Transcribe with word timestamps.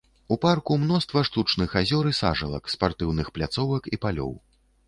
У 0.35 0.35
парку 0.45 0.77
мноства 0.85 1.21
штучных 1.29 1.75
азёр 1.83 2.09
і 2.13 2.15
сажалак, 2.21 2.73
спартыўных 2.75 3.27
пляцовак 3.37 3.83
і 3.95 4.05
палёў. 4.09 4.35